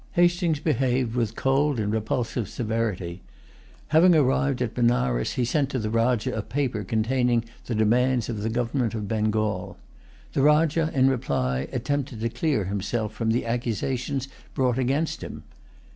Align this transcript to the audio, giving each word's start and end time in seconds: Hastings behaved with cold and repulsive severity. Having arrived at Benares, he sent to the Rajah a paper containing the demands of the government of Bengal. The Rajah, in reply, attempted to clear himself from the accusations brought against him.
Hastings 0.13 0.59
behaved 0.59 1.13
with 1.13 1.35
cold 1.35 1.79
and 1.79 1.93
repulsive 1.93 2.49
severity. 2.49 3.21
Having 3.89 4.15
arrived 4.15 4.59
at 4.63 4.73
Benares, 4.73 5.33
he 5.33 5.45
sent 5.45 5.69
to 5.69 5.77
the 5.77 5.91
Rajah 5.91 6.35
a 6.35 6.41
paper 6.41 6.83
containing 6.83 7.45
the 7.67 7.75
demands 7.75 8.27
of 8.27 8.41
the 8.41 8.49
government 8.49 8.95
of 8.95 9.07
Bengal. 9.07 9.77
The 10.33 10.41
Rajah, 10.41 10.89
in 10.95 11.07
reply, 11.07 11.67
attempted 11.71 12.21
to 12.21 12.29
clear 12.29 12.65
himself 12.65 13.13
from 13.13 13.29
the 13.29 13.45
accusations 13.45 14.27
brought 14.55 14.79
against 14.79 15.21
him. 15.21 15.43